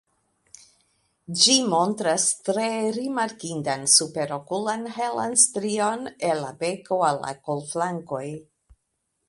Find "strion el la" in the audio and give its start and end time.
5.45-6.53